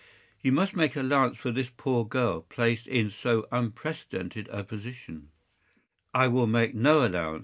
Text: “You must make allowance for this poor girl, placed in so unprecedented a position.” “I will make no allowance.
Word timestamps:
“You 0.41 0.51
must 0.51 0.75
make 0.75 0.95
allowance 0.95 1.37
for 1.37 1.51
this 1.51 1.69
poor 1.77 2.03
girl, 2.05 2.41
placed 2.41 2.87
in 2.87 3.11
so 3.11 3.45
unprecedented 3.51 4.49
a 4.51 4.63
position.” 4.63 5.29
“I 6.11 6.27
will 6.27 6.47
make 6.47 6.73
no 6.73 7.05
allowance. 7.05 7.39